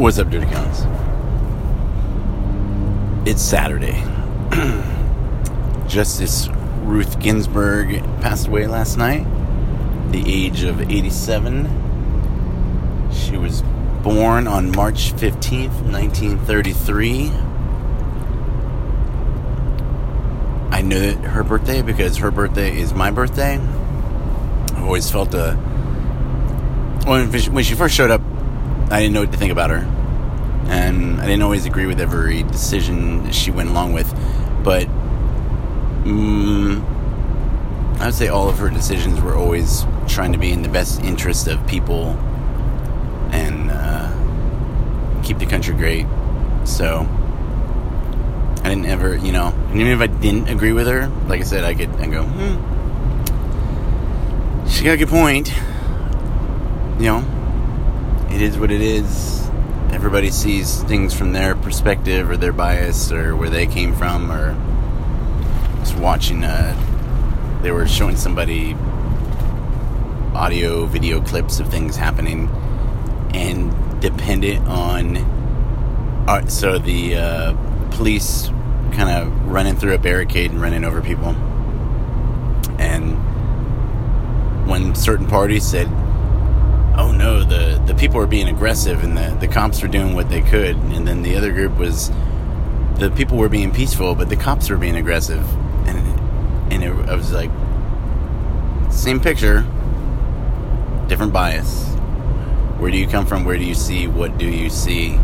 What's 0.00 0.18
up, 0.18 0.30
Dirty 0.30 0.46
Counts? 0.46 0.86
It's 3.28 3.42
Saturday. 3.42 4.02
Justice 5.88 6.48
Ruth 6.84 7.20
Ginsburg 7.20 8.02
passed 8.22 8.46
away 8.46 8.66
last 8.66 8.96
night, 8.96 9.26
the 10.10 10.24
age 10.26 10.62
of 10.62 10.80
87. 10.80 11.66
She 13.12 13.36
was 13.36 13.60
born 14.02 14.46
on 14.46 14.70
March 14.74 15.12
15th, 15.12 15.82
1933. 15.92 17.30
I 20.70 20.80
knew 20.80 21.12
her 21.16 21.44
birthday 21.44 21.82
because 21.82 22.16
her 22.16 22.30
birthday 22.30 22.74
is 22.74 22.94
my 22.94 23.10
birthday. 23.10 23.58
I've 23.58 24.82
always 24.82 25.10
felt 25.10 25.34
a. 25.34 25.56
When 27.04 27.64
she 27.64 27.74
first 27.74 27.94
showed 27.94 28.10
up, 28.10 28.22
I 28.90 29.00
didn't 29.00 29.14
know 29.14 29.20
what 29.20 29.30
to 29.32 29.38
think 29.38 29.52
about 29.52 29.70
her. 29.70 29.86
And 30.68 31.20
I 31.20 31.26
didn't 31.26 31.42
always 31.42 31.64
agree 31.64 31.86
with 31.86 32.00
every 32.00 32.42
decision 32.42 33.30
she 33.30 33.50
went 33.50 33.70
along 33.70 33.92
with. 33.92 34.12
But 34.64 34.88
mm, 36.04 36.82
I 38.00 38.06
would 38.06 38.14
say 38.14 38.28
all 38.28 38.48
of 38.48 38.58
her 38.58 38.68
decisions 38.68 39.20
were 39.20 39.36
always 39.36 39.84
trying 40.08 40.32
to 40.32 40.38
be 40.38 40.50
in 40.50 40.62
the 40.62 40.68
best 40.68 41.00
interest 41.02 41.46
of 41.46 41.64
people 41.66 42.16
and 43.30 43.70
uh, 43.70 45.22
keep 45.22 45.38
the 45.38 45.46
country 45.46 45.74
great. 45.74 46.06
So 46.64 47.06
I 48.62 48.68
didn't 48.68 48.86
ever, 48.86 49.16
you 49.16 49.32
know, 49.32 49.54
and 49.70 49.80
even 49.80 49.92
if 49.92 50.00
I 50.00 50.08
didn't 50.08 50.48
agree 50.48 50.72
with 50.72 50.88
her, 50.88 51.06
like 51.28 51.40
I 51.40 51.44
said, 51.44 51.62
I 51.62 51.74
could 51.74 51.90
I 51.96 52.06
go, 52.06 52.24
hmm, 52.24 52.56
she 54.68 54.84
got 54.84 54.94
a 54.94 54.96
good 54.96 55.08
point. 55.08 55.52
You 56.98 57.06
know, 57.06 57.24
it 58.30 58.40
is 58.40 58.58
what 58.58 58.70
it 58.70 58.80
is. 58.80 59.48
Everybody 59.92 60.30
sees 60.30 60.82
things 60.84 61.12
from 61.12 61.32
their 61.32 61.56
perspective 61.56 62.30
or 62.30 62.36
their 62.36 62.52
bias 62.52 63.10
or 63.10 63.36
where 63.36 63.50
they 63.50 63.66
came 63.66 63.94
from 63.94 64.30
or 64.30 64.54
just 65.80 65.96
watching 65.96 66.44
uh 66.44 66.76
they 67.62 67.70
were 67.70 67.86
showing 67.86 68.16
somebody 68.16 68.74
audio 70.34 70.86
video 70.86 71.20
clips 71.20 71.58
of 71.58 71.68
things 71.68 71.96
happening 71.96 72.48
and 73.34 74.00
dependent 74.00 74.66
on 74.68 75.16
uh, 76.28 76.46
so 76.46 76.78
the 76.78 77.16
uh, 77.16 77.90
police 77.90 78.48
kind 78.92 79.10
of 79.10 79.46
running 79.46 79.74
through 79.74 79.94
a 79.94 79.98
barricade 79.98 80.50
and 80.50 80.60
running 80.60 80.84
over 80.84 81.02
people 81.02 81.30
and 82.78 83.16
when 84.68 84.94
certain 84.94 85.26
parties 85.26 85.66
said 85.66 85.88
oh 86.96 87.12
no, 87.12 87.44
the, 87.44 87.82
the 87.86 87.94
people 87.94 88.18
were 88.18 88.26
being 88.26 88.48
aggressive 88.48 89.02
and 89.02 89.16
the, 89.16 89.36
the 89.40 89.48
cops 89.48 89.82
were 89.82 89.88
doing 89.88 90.14
what 90.14 90.28
they 90.28 90.40
could. 90.40 90.76
And 90.76 91.06
then 91.06 91.22
the 91.22 91.36
other 91.36 91.52
group 91.52 91.76
was 91.78 92.10
the 92.98 93.12
people 93.16 93.38
were 93.38 93.48
being 93.48 93.72
peaceful, 93.72 94.14
but 94.14 94.28
the 94.28 94.36
cops 94.36 94.68
were 94.70 94.76
being 94.76 94.96
aggressive. 94.96 95.46
And, 95.86 96.72
and 96.72 96.84
it, 96.84 97.08
I 97.08 97.14
was 97.14 97.32
like, 97.32 97.50
same 98.92 99.20
picture, 99.20 99.60
different 101.08 101.32
bias. 101.32 101.86
Where 102.78 102.90
do 102.90 102.98
you 102.98 103.06
come 103.06 103.26
from? 103.26 103.44
Where 103.44 103.56
do 103.56 103.64
you 103.64 103.74
see? 103.74 104.06
What 104.06 104.38
do 104.38 104.48
you 104.48 104.70
see? 104.70 105.16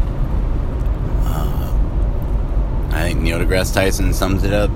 Uh, 1.24 2.88
I 2.90 3.02
think 3.02 3.20
Neil 3.20 3.38
deGrasse 3.38 3.74
Tyson 3.74 4.12
sums 4.12 4.44
it 4.44 4.52
up. 4.52 4.70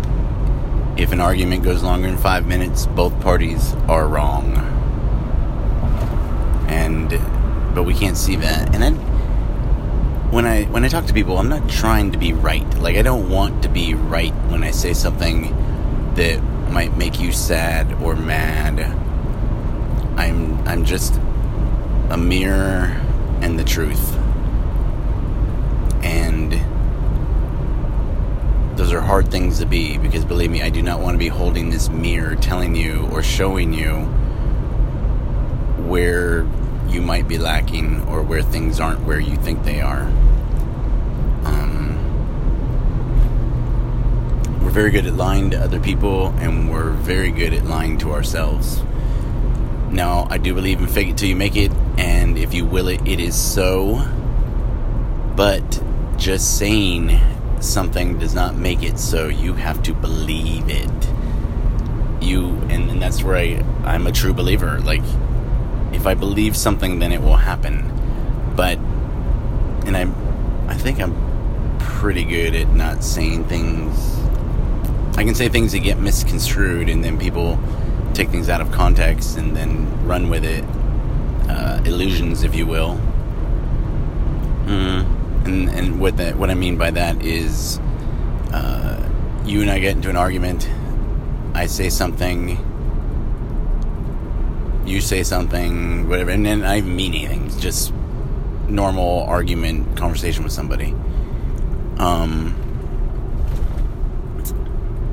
If 0.96 1.12
an 1.12 1.20
argument 1.20 1.62
goes 1.62 1.82
longer 1.82 2.08
than 2.08 2.18
five 2.18 2.46
minutes, 2.46 2.86
both 2.86 3.18
parties 3.20 3.74
are 3.88 4.08
wrong 4.08 4.69
and 6.90 7.74
but 7.74 7.84
we 7.84 7.94
can't 7.94 8.16
see 8.16 8.36
that. 8.36 8.74
And 8.74 8.82
then 8.82 8.94
when 10.32 10.44
I 10.44 10.64
when 10.64 10.84
I 10.84 10.88
talk 10.88 11.06
to 11.06 11.14
people, 11.14 11.38
I'm 11.38 11.48
not 11.48 11.68
trying 11.68 12.12
to 12.12 12.18
be 12.18 12.32
right. 12.32 12.66
Like 12.78 12.96
I 12.96 13.02
don't 13.02 13.28
want 13.30 13.62
to 13.62 13.68
be 13.68 13.94
right 13.94 14.34
when 14.50 14.62
I 14.62 14.70
say 14.70 14.92
something 14.92 15.54
that 16.14 16.42
might 16.70 16.96
make 16.96 17.20
you 17.20 17.32
sad 17.32 17.92
or 18.02 18.16
mad. 18.16 18.80
I'm 20.18 20.66
I'm 20.66 20.84
just 20.84 21.14
a 22.10 22.16
mirror 22.16 23.00
and 23.40 23.58
the 23.58 23.64
truth. 23.64 24.16
And 26.02 26.52
those 28.76 28.92
are 28.92 29.00
hard 29.00 29.30
things 29.30 29.58
to 29.60 29.66
be 29.66 29.98
because 29.98 30.24
believe 30.24 30.50
me, 30.50 30.62
I 30.62 30.70
do 30.70 30.82
not 30.82 31.00
want 31.00 31.14
to 31.14 31.18
be 31.18 31.28
holding 31.28 31.70
this 31.70 31.88
mirror 31.88 32.34
telling 32.34 32.74
you 32.74 33.08
or 33.12 33.22
showing 33.22 33.72
you 33.72 34.06
where 35.90 36.46
you 36.90 37.00
might 37.00 37.28
be 37.28 37.38
lacking 37.38 38.00
or 38.08 38.22
where 38.22 38.42
things 38.42 38.80
aren't 38.80 39.00
where 39.04 39.20
you 39.20 39.36
think 39.36 39.62
they 39.64 39.80
are. 39.80 40.02
Um, 41.44 41.96
we're 44.62 44.70
very 44.70 44.90
good 44.90 45.06
at 45.06 45.14
lying 45.14 45.50
to 45.50 45.58
other 45.58 45.80
people 45.80 46.28
and 46.38 46.70
we're 46.70 46.90
very 46.90 47.30
good 47.30 47.54
at 47.54 47.64
lying 47.64 47.98
to 47.98 48.12
ourselves. 48.12 48.82
Now, 49.90 50.26
I 50.30 50.38
do 50.38 50.54
believe 50.54 50.80
in 50.80 50.86
fake 50.86 51.08
it 51.08 51.18
till 51.18 51.28
you 51.28 51.34
make 51.34 51.56
it, 51.56 51.72
and 51.98 52.38
if 52.38 52.54
you 52.54 52.64
will 52.64 52.86
it, 52.86 53.06
it 53.06 53.18
is 53.18 53.34
so. 53.34 54.06
But 55.34 55.82
just 56.16 56.58
saying 56.58 57.18
something 57.60 58.18
does 58.18 58.32
not 58.32 58.54
make 58.54 58.84
it 58.84 59.00
so. 59.00 59.26
You 59.26 59.54
have 59.54 59.82
to 59.82 59.92
believe 59.92 60.68
it. 60.68 60.88
You, 62.22 62.50
and, 62.68 62.88
and 62.88 63.02
that's 63.02 63.24
where 63.24 63.36
I, 63.36 63.64
I'm 63.82 64.06
a 64.06 64.12
true 64.12 64.32
believer. 64.32 64.78
Like, 64.80 65.02
if 65.92 66.06
I 66.06 66.14
believe 66.14 66.56
something, 66.56 66.98
then 66.98 67.12
it 67.12 67.20
will 67.20 67.36
happen. 67.36 67.84
But, 68.56 68.78
and 69.86 69.96
I, 69.96 70.10
I 70.68 70.74
think 70.74 71.00
I'm 71.00 71.78
pretty 71.78 72.24
good 72.24 72.54
at 72.54 72.68
not 72.72 73.02
saying 73.04 73.44
things. 73.44 74.18
I 75.16 75.24
can 75.24 75.34
say 75.34 75.48
things 75.48 75.72
that 75.72 75.80
get 75.80 75.98
misconstrued, 75.98 76.88
and 76.88 77.04
then 77.04 77.18
people 77.18 77.58
take 78.14 78.30
things 78.30 78.48
out 78.48 78.60
of 78.60 78.70
context 78.70 79.36
and 79.36 79.56
then 79.56 80.06
run 80.06 80.30
with 80.30 80.44
it. 80.44 80.64
Uh, 81.48 81.82
illusions, 81.84 82.42
if 82.42 82.54
you 82.54 82.66
will. 82.66 83.00
Mm. 84.66 85.46
And 85.46 85.68
and 85.70 86.00
what 86.00 86.16
that 86.18 86.36
what 86.36 86.50
I 86.50 86.54
mean 86.54 86.76
by 86.76 86.90
that 86.92 87.22
is, 87.22 87.78
uh, 88.52 89.08
you 89.44 89.62
and 89.62 89.70
I 89.70 89.78
get 89.78 89.96
into 89.96 90.10
an 90.10 90.16
argument. 90.16 90.70
I 91.54 91.66
say 91.66 91.88
something 91.88 92.56
you 94.90 95.00
say 95.00 95.22
something, 95.22 96.08
whatever, 96.08 96.30
and 96.30 96.44
then 96.44 96.64
I 96.64 96.78
even 96.78 96.96
mean 96.96 97.14
anything. 97.14 97.46
It's 97.46 97.60
just 97.60 97.92
normal 98.68 99.22
argument, 99.22 99.96
conversation 99.96 100.42
with 100.42 100.52
somebody. 100.52 100.94
Um, 101.98 102.56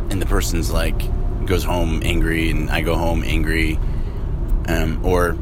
and 0.09 0.21
the 0.21 0.25
person's 0.25 0.71
like 0.71 0.97
goes 1.45 1.63
home 1.63 2.01
angry, 2.03 2.49
and 2.49 2.69
I 2.69 2.81
go 2.81 2.95
home 2.95 3.23
angry, 3.23 3.79
um, 4.67 4.99
or 5.05 5.37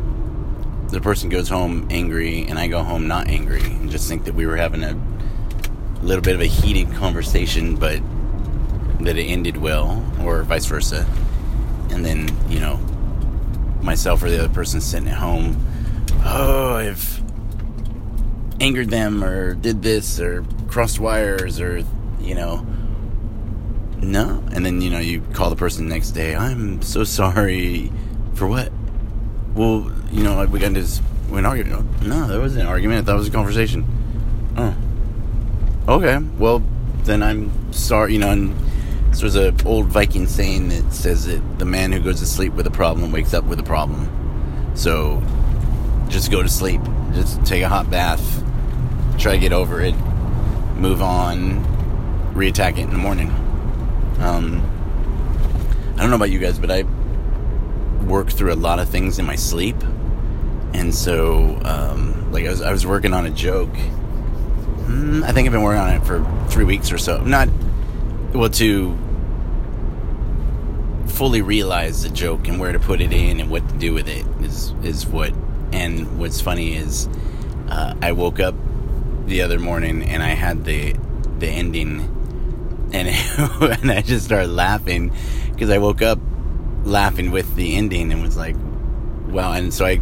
the 0.90 1.02
person 1.02 1.30
goes 1.30 1.50
home 1.50 1.88
angry, 1.90 2.44
and 2.44 2.60
I 2.60 2.68
go 2.68 2.84
home 2.84 3.08
not 3.08 3.28
angry, 3.28 3.64
and 3.64 3.90
just 3.90 4.08
think 4.08 4.26
that 4.26 4.36
we 4.36 4.46
were 4.46 4.58
having 4.58 4.84
a 4.84 5.00
little 6.02 6.22
bit 6.22 6.36
of 6.36 6.42
a 6.42 6.46
heated 6.46 6.94
conversation, 6.94 7.76
but 7.76 8.02
that 9.00 9.18
it 9.18 9.26
ended 9.26 9.58
well, 9.58 10.04
or 10.22 10.44
vice 10.44 10.66
versa. 10.66 11.08
And 11.90 12.04
then, 12.04 12.30
you 12.50 12.60
know, 12.60 12.80
myself 13.86 14.24
or 14.24 14.30
the 14.30 14.40
other 14.40 14.54
person 14.54 14.82
sitting 14.82 15.08
at 15.08 15.18
home, 15.18 15.66
oh, 16.26 16.76
I've 16.76 17.22
angered 18.60 18.90
them 18.90 19.24
or 19.24 19.54
did 19.54 19.84
this 19.84 20.20
or 20.20 20.44
crossed 20.68 21.00
wires 21.00 21.60
or, 21.60 21.84
you 22.20 22.36
know, 22.36 22.66
no. 24.02 24.44
And 24.54 24.66
then, 24.66 24.82
you 24.82 24.90
know, 24.90 25.00
you 25.00 25.22
call 25.34 25.50
the 25.50 25.56
person 25.56 25.88
the 25.88 25.94
next 25.94 26.12
day, 26.12 26.36
I'm 26.36 26.82
so 26.82 27.04
sorry. 27.04 27.92
For 28.34 28.48
what? 28.48 28.72
Well, 29.54 29.92
you 30.12 30.24
know, 30.24 30.46
we 30.46 30.60
got 30.60 30.68
into 30.68 30.82
this, 30.82 31.02
an 31.32 31.46
argument. 31.46 32.04
No, 32.04 32.28
there 32.28 32.40
wasn't 32.40 32.64
an 32.64 32.68
argument. 32.68 33.08
It 33.08 33.14
was 33.14 33.28
a 33.28 33.32
conversation. 33.32 33.86
Oh. 34.58 34.76
Okay. 35.88 36.18
Well, 36.38 36.62
then 37.04 37.24
I'm 37.24 37.72
sorry, 37.72 38.14
you 38.14 38.20
know, 38.20 38.32
and 38.32 38.56
was 39.22 39.36
an 39.36 39.56
old 39.66 39.88
Viking 39.88 40.28
saying 40.28 40.70
that 40.70 40.94
says 40.94 41.26
that 41.28 41.60
the 41.60 41.66
man 41.66 41.92
who 41.92 42.00
goes 42.00 42.20
to 42.20 42.26
sleep 42.26 42.54
with 42.54 42.68
a 42.68 42.72
problem 42.72 43.12
wakes 43.12 43.34
up 43.34 43.44
with 43.46 43.60
a 43.60 43.64
problem. 43.64 44.10
So 44.76 45.22
just 46.10 46.32
go 46.32 46.42
to 46.42 46.50
sleep. 46.50 46.82
Just 47.14 47.46
take 47.46 47.64
a 47.64 47.70
hot 47.70 47.90
bath. 47.90 48.44
Try 49.18 49.34
to 49.34 49.38
get 49.38 49.54
over 49.54 49.82
it. 49.82 49.96
Move 50.76 51.02
on. 51.02 51.64
Reattack 52.34 52.78
it 52.78 52.82
in 52.82 52.90
the 52.90 52.98
morning. 52.98 53.30
Um, 54.20 54.62
I 55.96 56.02
don't 56.02 56.10
know 56.10 56.18
about 56.18 56.32
you 56.32 56.40
guys, 56.40 56.60
but 56.60 56.70
I 56.70 56.84
work 58.04 58.30
through 58.30 58.54
a 58.54 58.56
lot 58.56 58.80
of 58.80 58.90
things 58.90 59.18
in 59.20 59.26
my 59.26 59.36
sleep. 59.36 59.78
And 60.74 60.94
so, 60.94 61.60
um, 61.64 62.32
like, 62.34 62.46
I 62.46 62.50
was, 62.50 62.62
I 62.62 62.72
was 62.72 62.86
working 62.86 63.14
on 63.14 63.26
a 63.26 63.30
joke. 63.30 63.74
Mm, 64.88 65.24
I 65.24 65.32
think 65.32 65.46
I've 65.46 65.54
been 65.54 65.62
working 65.62 65.82
on 65.82 65.94
it 65.94 66.06
for 66.06 66.26
three 66.50 66.66
weeks 66.66 66.92
or 66.92 66.98
so. 66.98 67.24
Not, 67.24 67.48
well, 68.34 68.50
to 68.50 68.98
fully 71.08 71.42
realize 71.42 72.04
the 72.04 72.10
joke 72.10 72.48
and 72.48 72.60
where 72.60 72.72
to 72.72 72.80
put 72.80 73.02
it 73.02 73.12
in 73.12 73.40
and 73.40 73.50
what 73.50 73.68
to 73.70 73.76
do 73.78 73.94
with 73.94 74.08
it 74.08 74.26
is 74.42 74.74
is 74.84 75.06
what. 75.06 75.34
And 75.72 76.20
what's 76.20 76.40
funny 76.40 76.76
is, 76.76 77.10
uh, 77.68 77.96
I 78.02 78.14
woke 78.14 78.40
up 78.40 78.56
the 79.26 79.42
other 79.42 79.60
morning 79.60 80.04
and 80.04 80.24
I 80.24 80.30
had 80.30 80.64
the 80.64 80.96
the 81.40 81.48
ending, 81.48 82.00
and 82.94 83.08
and 83.62 83.92
I 83.92 84.02
just 84.02 84.26
started 84.26 84.50
laughing 84.50 85.12
because 85.52 85.70
I 85.70 85.78
woke 85.78 86.02
up 86.02 86.20
laughing 86.84 87.32
with 87.32 87.56
the 87.56 87.76
ending 87.76 88.12
and 88.12 88.22
was 88.22 88.38
like, 88.38 88.56
"Wow!" 89.28 89.54
And 89.54 89.74
so 89.74 89.86
I, 89.86 90.00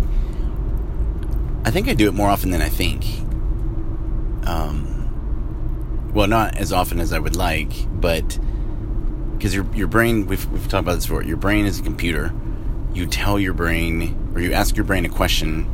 I 1.66 1.72
think 1.72 1.88
I 1.88 1.94
do 1.94 2.08
it 2.08 2.14
more 2.14 2.30
often 2.30 2.52
than 2.52 2.62
I 2.62 2.70
think. 2.70 3.06
Um, 4.46 6.12
well, 6.14 6.28
not 6.28 6.58
as 6.58 6.72
often 6.74 7.00
as 7.00 7.14
I 7.14 7.20
would 7.20 7.36
like, 7.36 7.72
but 8.00 8.38
because 9.44 9.54
your 9.54 9.66
your 9.76 9.88
brain, 9.88 10.26
we've 10.26 10.50
we've 10.52 10.70
talked 10.70 10.84
about 10.84 10.96
this 10.96 11.06
before. 11.06 11.22
Your 11.22 11.36
brain 11.36 11.66
is 11.66 11.78
a 11.78 11.84
computer. 11.84 12.32
You 12.94 13.06
tell 13.06 13.38
your 13.38 13.52
brain, 13.52 14.32
or 14.34 14.40
you 14.40 14.54
ask 14.54 14.78
your 14.78 14.86
brain 14.86 15.04
a 15.04 15.10
question, 15.10 15.68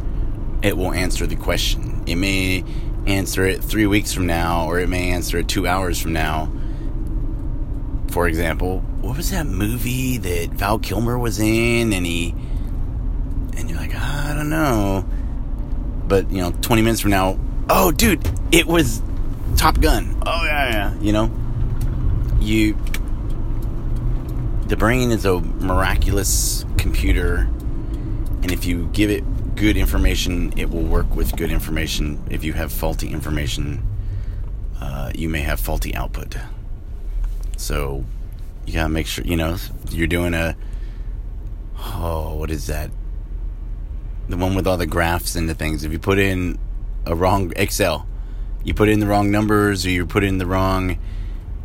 it 0.63 0.75
will 0.75 0.91
answer 0.91 1.27
the 1.27 1.35
question. 1.35 2.03
It 2.07 2.15
may 2.15 2.63
answer 3.05 3.45
it 3.45 3.63
three 3.63 3.85
weeks 3.85 4.11
from 4.11 4.25
now, 4.25 4.65
or 4.65 4.79
it 4.79 4.89
may 4.89 5.11
answer 5.11 5.37
it 5.37 5.47
two 5.47 5.67
hours 5.67 6.01
from 6.01 6.13
now. 6.13 6.51
For 8.07 8.27
example, 8.27 8.79
what 9.01 9.15
was 9.15 9.29
that 9.29 9.45
movie 9.45 10.17
that 10.17 10.49
Val 10.49 10.79
Kilmer 10.79 11.19
was 11.19 11.39
in, 11.39 11.93
and 11.93 12.07
he, 12.07 12.33
and 13.55 13.69
you're 13.69 13.77
like, 13.77 13.93
I 13.93 14.33
don't 14.33 14.49
know, 14.49 15.05
but 16.07 16.31
you 16.31 16.41
know, 16.41 16.53
20 16.61 16.81
minutes 16.81 17.01
from 17.01 17.11
now, 17.11 17.37
oh, 17.69 17.91
dude, 17.91 18.27
it 18.51 18.65
was 18.65 19.03
Top 19.57 19.79
Gun. 19.79 20.19
Oh 20.25 20.43
yeah, 20.43 20.71
yeah, 20.71 20.99
you 20.99 21.11
know, 21.13 21.31
you, 22.39 22.75
the 24.69 24.77
brain 24.77 25.09
is 25.09 25.25
a 25.25 25.39
miraculous 25.39 26.63
computer, 26.77 27.49
and 28.43 28.51
if 28.51 28.65
you 28.65 28.87
give 28.93 29.09
it 29.09 29.23
good 29.55 29.75
information, 29.75 30.53
it 30.57 30.69
will 30.69 30.83
work 30.83 31.15
with 31.15 31.35
good 31.35 31.51
information. 31.51 32.23
If 32.29 32.43
you 32.43 32.53
have 32.53 32.71
faulty 32.71 33.09
information, 33.09 33.83
uh, 34.79 35.11
you 35.15 35.27
may 35.27 35.41
have 35.41 35.59
faulty 35.59 35.95
output. 35.95 36.37
So 37.57 38.05
you 38.67 38.73
gotta 38.73 38.89
make 38.89 39.07
sure 39.07 39.25
you 39.25 39.35
know 39.35 39.57
you're 39.89 40.05
doing 40.05 40.35
a 40.35 40.55
oh 41.79 42.35
what 42.35 42.51
is 42.51 42.67
that? 42.67 42.91
The 44.27 44.37
one 44.37 44.53
with 44.53 44.67
all 44.67 44.77
the 44.77 44.85
graphs 44.85 45.35
and 45.35 45.49
the 45.49 45.55
things. 45.55 45.83
If 45.83 45.91
you 45.91 45.97
put 45.97 46.19
in 46.19 46.59
a 47.07 47.15
wrong 47.15 47.51
Excel, 47.55 48.07
you 48.63 48.75
put 48.75 48.87
in 48.87 48.99
the 48.99 49.07
wrong 49.07 49.31
numbers 49.31 49.83
or 49.83 49.89
you 49.89 50.05
put 50.05 50.23
in 50.23 50.37
the 50.37 50.45
wrong, 50.45 50.99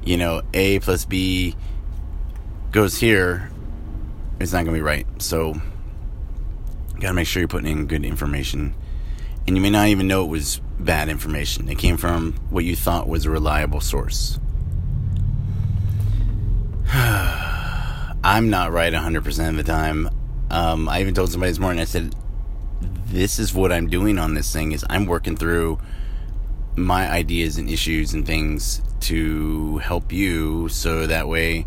you 0.03 0.17
know, 0.17 0.41
A 0.55 0.79
plus 0.79 1.05
B 1.05 1.55
goes 2.75 2.99
here, 2.99 3.49
it's 4.41 4.53
not 4.53 4.65
gonna 4.65 4.77
be 4.77 4.83
right. 4.83 5.07
So 5.23 5.55
you 5.55 7.01
gotta 7.01 7.15
make 7.15 7.29
sure 7.29 7.41
you're 7.41 7.47
putting 7.47 7.71
in 7.71 7.87
good 7.87 8.05
information. 8.05 8.75
And 9.47 9.55
you 9.57 9.63
may 9.63 9.71
not 9.71 9.87
even 9.87 10.09
know 10.09 10.25
it 10.25 10.29
was 10.29 10.61
bad 10.81 11.09
information. 11.09 11.69
It 11.69 11.79
came 11.79 11.97
from 11.97 12.33
what 12.51 12.65
you 12.65 12.75
thought 12.75 13.07
was 13.09 13.27
a 13.27 13.31
reliable 13.31 13.81
source. 13.81 14.41
I'm 16.93 18.51
not 18.51 18.73
right 18.73 18.93
100% 18.93 19.49
of 19.51 19.57
the 19.57 19.63
time. 19.63 20.11
Um, 20.51 20.89
I 20.89 21.01
even 21.01 21.15
told 21.15 21.31
somebody 21.31 21.53
this 21.53 21.61
morning, 21.61 21.81
I 21.81 21.85
said, 21.85 22.17
this 23.07 23.39
is 23.39 23.55
what 23.55 23.71
I'm 23.71 23.87
doing 23.87 24.19
on 24.19 24.35
this 24.35 24.53
thing 24.53 24.73
is 24.73 24.85
I'm 24.91 25.07
working 25.07 25.37
through 25.37 25.79
my 26.75 27.09
ideas 27.09 27.57
and 27.57 27.71
issues 27.71 28.15
and 28.15 28.27
things 28.27 28.83
to 29.03 29.79
help 29.79 30.11
you 30.11 30.69
so 30.71 31.07
that 31.07 31.29
way 31.29 31.67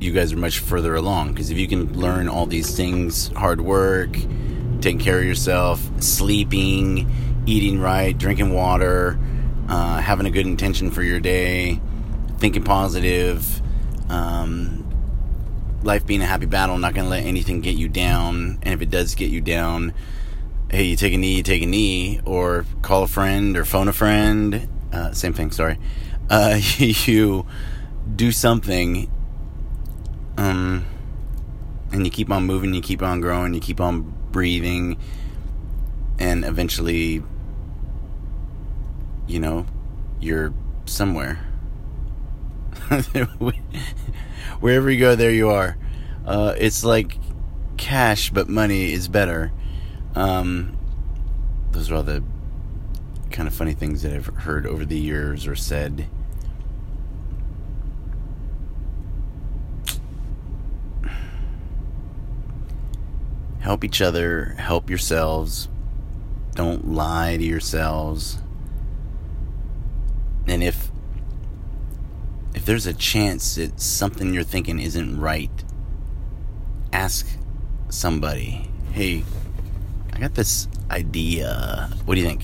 you 0.00 0.12
guys 0.12 0.32
are 0.32 0.38
much 0.38 0.58
further 0.58 0.94
along. 0.94 1.32
Because 1.32 1.50
if 1.50 1.58
you 1.58 1.68
can 1.68 1.98
learn 1.98 2.28
all 2.28 2.46
these 2.46 2.74
things 2.74 3.28
hard 3.28 3.60
work, 3.60 4.12
taking 4.80 4.98
care 4.98 5.18
of 5.18 5.24
yourself, 5.24 5.88
sleeping, 6.02 7.42
eating 7.46 7.78
right, 7.78 8.16
drinking 8.16 8.52
water, 8.52 9.18
uh, 9.68 10.00
having 10.00 10.26
a 10.26 10.30
good 10.30 10.46
intention 10.46 10.90
for 10.90 11.02
your 11.02 11.20
day, 11.20 11.80
thinking 12.38 12.64
positive, 12.64 13.60
um, 14.10 14.86
life 15.82 16.06
being 16.06 16.22
a 16.22 16.26
happy 16.26 16.46
battle, 16.46 16.78
not 16.78 16.94
going 16.94 17.04
to 17.04 17.10
let 17.10 17.24
anything 17.24 17.60
get 17.60 17.76
you 17.76 17.88
down. 17.88 18.58
And 18.62 18.74
if 18.74 18.80
it 18.80 18.90
does 18.90 19.14
get 19.14 19.30
you 19.30 19.40
down, 19.40 19.92
hey, 20.70 20.84
you 20.84 20.96
take 20.96 21.12
a 21.12 21.18
knee, 21.18 21.36
you 21.36 21.42
take 21.42 21.62
a 21.62 21.66
knee, 21.66 22.20
or 22.24 22.64
call 22.82 23.02
a 23.02 23.06
friend 23.06 23.56
or 23.56 23.64
phone 23.64 23.88
a 23.88 23.92
friend. 23.92 24.66
Uh, 24.92 25.12
same 25.12 25.34
thing, 25.34 25.50
sorry. 25.50 25.78
Uh, 26.30 26.58
you 26.78 27.46
do 28.16 28.32
something 28.32 29.10
um, 30.40 30.86
and 31.92 32.06
you 32.06 32.10
keep 32.10 32.30
on 32.30 32.46
moving, 32.46 32.72
you 32.72 32.80
keep 32.80 33.02
on 33.02 33.20
growing, 33.20 33.52
you 33.52 33.60
keep 33.60 33.78
on 33.78 34.10
breathing, 34.32 34.96
and 36.18 36.46
eventually, 36.46 37.22
you 39.26 39.38
know, 39.38 39.66
you're 40.18 40.54
somewhere. 40.86 41.46
Wherever 44.60 44.90
you 44.90 44.98
go, 44.98 45.14
there 45.14 45.30
you 45.30 45.50
are. 45.50 45.76
Uh, 46.24 46.54
it's 46.56 46.84
like 46.84 47.18
cash, 47.76 48.30
but 48.30 48.48
money 48.48 48.94
is 48.94 49.08
better. 49.08 49.52
Um, 50.14 50.78
those 51.72 51.90
are 51.90 51.96
all 51.96 52.02
the 52.02 52.24
kind 53.30 53.46
of 53.46 53.52
funny 53.54 53.74
things 53.74 54.00
that 54.02 54.14
I've 54.14 54.26
heard 54.26 54.66
over 54.66 54.86
the 54.86 54.98
years 54.98 55.46
or 55.46 55.54
said. 55.54 56.08
Help 63.70 63.84
each 63.84 64.02
other, 64.02 64.56
help 64.58 64.90
yourselves. 64.90 65.68
Don't 66.56 66.88
lie 66.88 67.36
to 67.36 67.44
yourselves. 67.44 68.40
And 70.48 70.60
if 70.60 70.90
if 72.52 72.64
there's 72.64 72.86
a 72.86 72.92
chance 72.92 73.54
that 73.54 73.80
something 73.80 74.34
you're 74.34 74.42
thinking 74.42 74.80
isn't 74.80 75.20
right, 75.20 75.52
ask 76.92 77.24
somebody, 77.90 78.68
"Hey, 78.90 79.22
I 80.12 80.18
got 80.18 80.34
this 80.34 80.66
idea. 80.90 81.90
What 82.06 82.16
do 82.16 82.20
you 82.20 82.26
think?" 82.26 82.42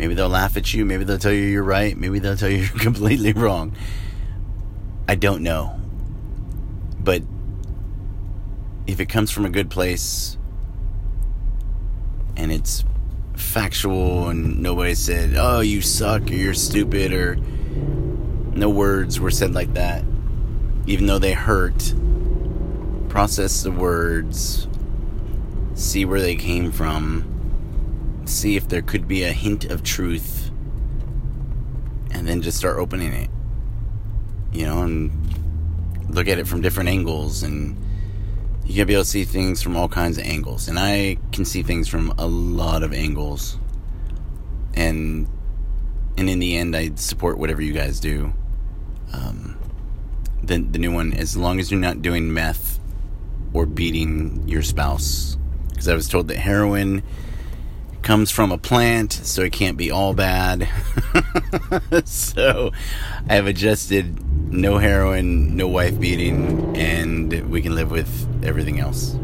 Maybe 0.00 0.14
they'll 0.14 0.28
laugh 0.28 0.56
at 0.56 0.74
you, 0.74 0.84
maybe 0.84 1.04
they'll 1.04 1.20
tell 1.26 1.30
you 1.30 1.44
you're 1.44 1.62
right, 1.62 1.96
maybe 1.96 2.18
they'll 2.18 2.36
tell 2.36 2.50
you 2.50 2.56
you're 2.66 2.82
completely 2.90 3.34
wrong. 3.34 3.76
I 5.06 5.14
don't 5.14 5.44
know. 5.44 5.78
But 6.98 7.22
if 8.86 9.00
it 9.00 9.06
comes 9.06 9.30
from 9.30 9.44
a 9.44 9.50
good 9.50 9.70
place 9.70 10.36
and 12.36 12.50
it's 12.50 12.84
factual 13.34 14.28
and 14.28 14.60
nobody 14.60 14.94
said, 14.94 15.34
oh, 15.36 15.60
you 15.60 15.80
suck 15.80 16.22
or 16.30 16.34
you're 16.34 16.54
stupid 16.54 17.12
or 17.12 17.36
no 18.54 18.68
words 18.68 19.18
were 19.20 19.30
said 19.30 19.54
like 19.54 19.74
that, 19.74 20.04
even 20.86 21.06
though 21.06 21.18
they 21.18 21.32
hurt, 21.32 21.94
process 23.08 23.62
the 23.62 23.70
words, 23.70 24.68
see 25.74 26.04
where 26.04 26.20
they 26.20 26.34
came 26.34 26.70
from, 26.72 28.22
see 28.26 28.56
if 28.56 28.68
there 28.68 28.82
could 28.82 29.08
be 29.08 29.22
a 29.22 29.32
hint 29.32 29.64
of 29.66 29.82
truth, 29.82 30.50
and 32.10 32.26
then 32.26 32.42
just 32.42 32.58
start 32.58 32.78
opening 32.78 33.12
it. 33.12 33.30
You 34.52 34.66
know, 34.66 34.82
and 34.82 35.12
look 36.10 36.28
at 36.28 36.38
it 36.38 36.46
from 36.46 36.60
different 36.60 36.90
angles 36.90 37.42
and 37.42 37.76
you 38.64 38.76
gotta 38.76 38.86
be 38.86 38.94
able 38.94 39.02
to 39.04 39.08
see 39.08 39.24
things 39.24 39.60
from 39.60 39.76
all 39.76 39.88
kinds 39.88 40.18
of 40.18 40.24
angles. 40.24 40.68
And 40.68 40.78
I 40.78 41.18
can 41.32 41.44
see 41.44 41.62
things 41.62 41.88
from 41.88 42.12
a 42.18 42.26
lot 42.26 42.82
of 42.82 42.92
angles. 42.92 43.58
And 44.74 45.26
and 46.16 46.28
in 46.28 46.38
the 46.38 46.56
end, 46.56 46.76
I 46.76 46.90
support 46.94 47.38
whatever 47.38 47.62
you 47.62 47.72
guys 47.72 47.98
do. 48.00 48.32
Um, 49.12 49.56
the 50.42 50.58
the 50.58 50.78
new 50.78 50.92
one, 50.92 51.12
as 51.12 51.36
long 51.36 51.58
as 51.58 51.70
you're 51.70 51.80
not 51.80 52.02
doing 52.02 52.32
meth 52.32 52.78
or 53.52 53.66
beating 53.66 54.46
your 54.46 54.62
spouse, 54.62 55.36
because 55.70 55.88
I 55.88 55.94
was 55.94 56.08
told 56.08 56.28
that 56.28 56.38
heroin 56.38 57.02
comes 58.02 58.30
from 58.30 58.50
a 58.50 58.58
plant, 58.58 59.12
so 59.12 59.42
it 59.42 59.52
can't 59.52 59.76
be 59.76 59.90
all 59.90 60.12
bad. 60.12 60.68
so 62.04 62.72
I 63.28 63.34
have 63.34 63.46
adjusted 63.46 64.18
no 64.52 64.78
heroin, 64.78 65.56
no 65.56 65.66
wife 65.66 65.98
beating, 65.98 66.76
and 66.76 67.50
we 67.50 67.60
can 67.60 67.74
live 67.74 67.90
with 67.90 68.44
everything 68.44 68.78
else. 68.78 69.14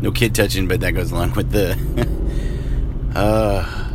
No 0.00 0.10
kid 0.10 0.34
touching, 0.34 0.66
but 0.66 0.80
that 0.80 0.92
goes 0.92 1.12
along 1.12 1.34
with 1.34 1.50
the. 1.50 1.78
uh, 3.14 3.90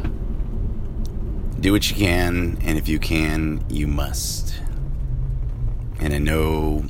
do 1.60 1.74
what 1.74 1.90
you 1.90 1.98
can, 1.98 2.58
and 2.62 2.78
if 2.78 2.88
you 2.88 3.00
can, 3.00 3.66
you 3.70 3.88
must. 3.88 4.62
And 6.00 6.14
I 6.14 6.20
know 6.20 6.86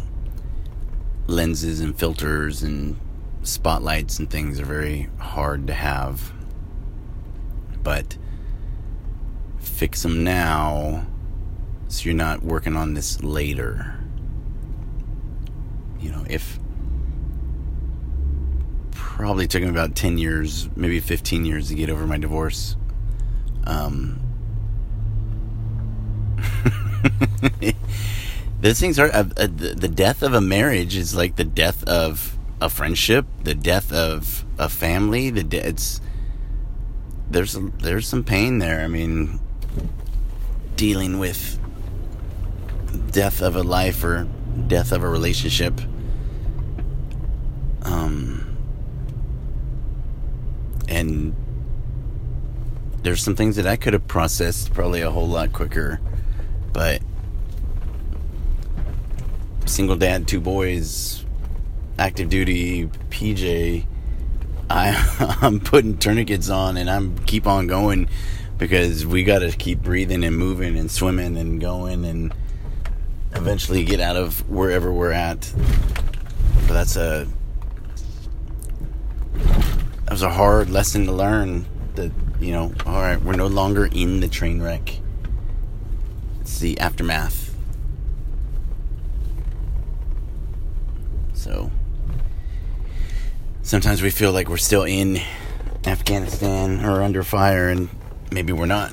lenses 1.25 1.79
and 1.79 1.97
filters 1.97 2.61
and 2.61 2.99
spotlights 3.41 4.19
and 4.19 4.29
things 4.29 4.59
are 4.59 4.65
very 4.65 5.09
hard 5.17 5.65
to 5.67 5.73
have 5.73 6.33
but 7.83 8.17
fix 9.59 10.03
them 10.03 10.23
now 10.23 11.07
so 11.89 12.05
you're 12.05 12.13
not 12.13 12.41
working 12.43 12.77
on 12.77 12.93
this 12.93 13.21
later. 13.21 13.99
You 15.99 16.11
know, 16.11 16.23
if 16.29 16.59
probably 18.91 19.47
took 19.47 19.61
me 19.63 19.67
about 19.67 19.95
10 19.95 20.17
years, 20.17 20.69
maybe 20.77 21.01
15 21.01 21.43
years 21.43 21.67
to 21.67 21.75
get 21.75 21.89
over 21.89 22.07
my 22.07 22.17
divorce. 22.17 22.77
Um, 23.65 24.21
those 28.61 28.79
things 28.79 28.97
are 28.97 29.07
uh, 29.07 29.25
uh, 29.35 29.47
the, 29.47 29.91
death 29.93 30.23
of 30.23 30.33
a 30.33 30.39
marriage 30.39 30.95
is 30.95 31.15
like 31.15 31.35
the 31.35 31.43
death 31.43 31.83
of 31.83 32.37
a 32.61 32.69
friendship, 32.69 33.25
the 33.43 33.55
death 33.55 33.91
of 33.91 34.45
a 34.57 34.69
family. 34.69 35.31
The 35.31 35.43
de- 35.43 35.67
it's 35.67 35.99
there's 37.29 37.57
there's 37.79 38.07
some 38.07 38.23
pain 38.23 38.59
there. 38.59 38.81
I 38.81 38.87
mean, 38.87 39.39
dealing 40.75 41.19
with 41.19 41.59
death 43.11 43.41
of 43.41 43.55
a 43.55 43.63
life 43.63 44.03
or 44.03 44.27
death 44.67 44.91
of 44.91 45.03
a 45.03 45.09
relationship. 45.09 45.79
Um, 47.83 48.57
and 50.87 51.35
there's 53.03 53.23
some 53.23 53.35
things 53.35 53.55
that 53.55 53.65
I 53.65 53.75
could 53.75 53.93
have 53.93 54.07
processed 54.07 54.73
probably 54.73 55.01
a 55.01 55.11
whole 55.11 55.27
lot 55.27 55.53
quicker, 55.53 55.99
but 56.73 57.01
single 59.65 59.95
dad, 59.95 60.27
two 60.27 60.41
boys, 60.41 61.23
active 61.97 62.29
duty, 62.29 62.87
PJ. 63.09 63.85
I, 64.69 65.37
I'm 65.41 65.59
putting 65.59 65.97
tourniquets 65.97 66.49
on 66.49 66.77
and 66.77 66.89
I'm 66.89 67.17
keep 67.19 67.47
on 67.47 67.67
going 67.67 68.09
because 68.57 69.05
we 69.05 69.23
got 69.23 69.39
to 69.39 69.51
keep 69.51 69.81
breathing 69.81 70.23
and 70.23 70.37
moving 70.37 70.77
and 70.77 70.91
swimming 70.91 71.37
and 71.37 71.61
going 71.61 72.05
and 72.05 72.33
eventually 73.33 73.83
get 73.83 73.99
out 73.99 74.15
of 74.15 74.47
wherever 74.49 74.91
we're 74.91 75.11
at. 75.11 75.51
But 76.67 76.73
that's 76.73 76.95
a 76.95 77.27
that 79.33 80.11
was 80.11 80.23
a 80.23 80.29
hard 80.29 80.69
lesson 80.69 81.05
to 81.05 81.11
learn. 81.11 81.65
That 81.95 82.11
you 82.39 82.51
know, 82.51 82.73
all 82.85 83.01
right, 83.01 83.21
we're 83.21 83.33
no 83.33 83.47
longer 83.47 83.87
in 83.91 84.19
the 84.19 84.27
train 84.27 84.61
wreck. 84.61 84.99
It's 86.41 86.59
the 86.59 86.79
aftermath. 86.79 87.55
So 91.33 91.71
sometimes 93.61 94.01
we 94.01 94.09
feel 94.09 94.31
like 94.31 94.49
we're 94.49 94.57
still 94.57 94.83
in 94.83 95.21
Afghanistan 95.85 96.83
or 96.83 97.01
under 97.03 97.23
fire, 97.23 97.69
and 97.69 97.89
maybe 98.31 98.53
we're 98.53 98.65
not. 98.65 98.91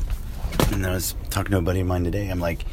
And 0.72 0.86
I 0.86 0.92
was 0.92 1.14
talking 1.30 1.52
to 1.52 1.58
a 1.58 1.62
buddy 1.62 1.80
of 1.80 1.86
mine 1.86 2.04
today. 2.04 2.28
I'm 2.28 2.40
like, 2.40 2.64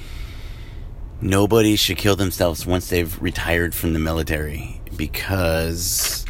nobody 1.23 1.77
should 1.77 1.97
kill 1.97 2.17
themselves 2.17 2.65
once 2.65 2.89
they've 2.89 3.21
retired 3.21 3.73
from 3.73 3.93
the 3.93 3.99
military 3.99 4.81
because 4.97 6.25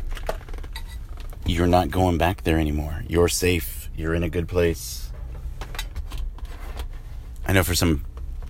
you're 1.45 1.67
not 1.67 1.89
going 1.89 2.19
back 2.19 2.43
there 2.43 2.59
anymore. 2.59 3.03
You're 3.07 3.27
safe. 3.27 3.89
You're 3.95 4.13
in 4.13 4.21
a 4.21 4.29
good 4.29 4.47
place. 4.47 5.12
I 7.45 7.53
know 7.53 7.63
for 7.63 7.73
some 7.73 8.05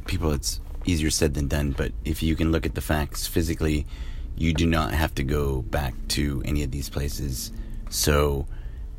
people 0.06 0.32
it's 0.34 0.60
easier 0.86 1.10
said 1.10 1.34
than 1.34 1.48
done, 1.48 1.72
but 1.72 1.94
if 2.04 2.22
you 2.22 2.36
can 2.36 2.52
look 2.52 2.66
at 2.66 2.76
the 2.76 2.82
facts 2.82 3.26
physically, 3.26 3.88
you 4.36 4.54
do 4.54 4.66
not 4.66 4.94
have 4.94 5.16
to 5.16 5.24
go 5.24 5.62
back 5.62 5.94
to 6.10 6.42
any 6.46 6.62
of 6.64 6.72
these 6.72 6.90
places. 6.90 7.54
So 7.90 8.48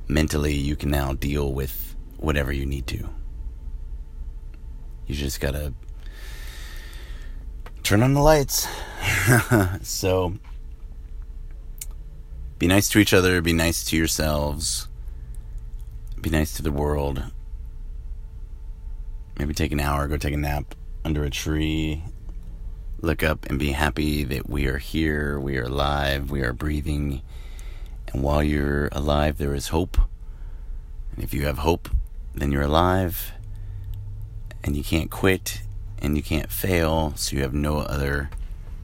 mentally, 0.09 0.55
you 0.55 0.77
can 0.77 0.91
now 0.91 1.13
deal 1.13 1.53
with 1.53 1.95
whatever 2.17 2.53
you 2.53 2.65
need 2.65 2.87
to. 2.87 3.11
You 5.07 5.15
just 5.15 5.41
gotta 5.41 5.75
turn 7.85 8.03
on 8.03 8.15
the 8.15 8.21
lights. 8.21 8.67
so 9.83 10.35
be 12.59 12.67
nice 12.67 12.89
to 12.89 12.99
each 12.99 13.13
other, 13.13 13.43
be 13.43 13.53
nice 13.53 13.85
to 13.85 13.97
yourselves, 13.97 14.89
be 16.21 16.31
nice 16.31 16.55
to 16.55 16.63
the 16.63 16.73
world. 16.73 17.23
Maybe 19.39 19.53
take 19.53 19.73
an 19.73 19.81
hour, 19.81 20.09
go 20.09 20.17
take 20.17 20.33
a 20.33 20.39
nap 20.39 20.75
under 21.05 21.25
a 21.25 21.31
tree. 21.31 22.03
Look 23.03 23.23
up 23.23 23.45
and 23.51 23.59
be 23.59 23.73
happy 23.73 24.25
that 24.25 24.49
we 24.49 24.67
are 24.67 24.79
here, 24.79 25.39
we 25.39 25.59
are 25.59 25.65
alive, 25.65 26.31
we 26.31 26.41
are 26.41 26.55
breathing. 26.55 27.21
And 28.13 28.23
while 28.23 28.43
you're 28.43 28.89
alive, 28.93 29.37
there 29.37 29.55
is 29.55 29.69
hope. 29.69 29.99
And 31.15 31.23
if 31.23 31.35
you 31.35 31.45
have 31.45 31.59
hope, 31.59 31.91
then 32.35 32.51
you're 32.51 32.63
alive. 32.63 33.33
And 34.63 34.75
you 34.75 34.83
can't 34.83 35.11
quit 35.11 35.61
and 36.05 36.19
you 36.19 36.23
can't 36.23 36.53
fail, 36.53 37.15
so 37.17 37.35
you 37.35 37.43
have 37.43 37.55
no 37.55 37.79
other 37.79 38.29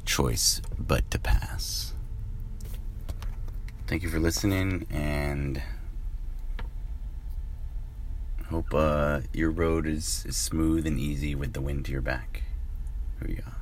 choice 0.06 0.62
but 0.78 1.08
to 1.10 1.18
pass. 1.18 1.92
Thank 3.86 4.02
you 4.02 4.08
for 4.08 4.18
listening 4.18 4.86
and 4.90 5.60
hope 8.48 8.72
uh, 8.72 9.20
your 9.34 9.50
road 9.50 9.86
is, 9.86 10.24
is 10.26 10.36
smooth 10.36 10.86
and 10.86 10.98
easy 10.98 11.34
with 11.34 11.52
the 11.52 11.60
wind 11.60 11.84
to 11.84 11.92
your 11.92 12.00
back. 12.00 12.42
Here 13.18 13.28
we 13.28 13.34
go. 13.34 13.59